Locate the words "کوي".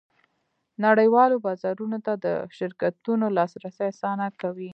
4.41-4.69